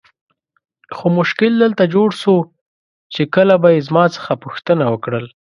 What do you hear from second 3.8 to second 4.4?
زما څخه